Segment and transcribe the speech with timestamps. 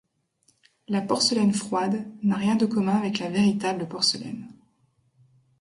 [0.87, 4.47] La porcelaine froide n'a rien de commun avec la véritable porcelaine.